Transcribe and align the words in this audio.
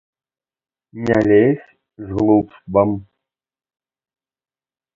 Не 1.09 1.19
лезь 1.29 1.67
з 1.97 2.05
глупствам! 2.21 2.99